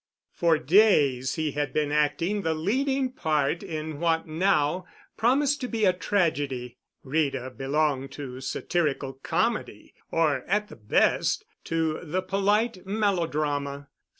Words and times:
For 0.33 0.57
days 0.57 1.35
he 1.35 1.51
had 1.51 1.73
been 1.73 1.91
acting 1.91 2.41
the 2.41 2.55
leading 2.55 3.11
part 3.11 3.61
in 3.61 3.99
what 3.99 4.25
now 4.27 4.87
promised 5.15 5.61
to 5.61 5.67
be 5.67 5.85
a 5.85 5.93
tragedy. 5.93 6.79
Rita 7.03 7.51
belonged 7.51 8.11
to 8.13 8.41
satirical 8.41 9.13
comedy 9.13 9.93
or, 10.09 10.37
at 10.47 10.69
the 10.69 10.75
best, 10.75 11.45
to 11.65 11.99
the 12.01 12.23
polite 12.23 12.83
melodrama. 12.83 13.89